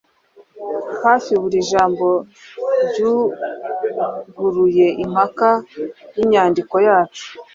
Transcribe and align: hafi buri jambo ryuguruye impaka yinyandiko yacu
hafi 1.03 1.31
buri 1.41 1.59
jambo 1.71 2.07
ryuguruye 2.89 4.85
impaka 5.03 5.49
yinyandiko 6.15 6.75
yacu 6.87 7.25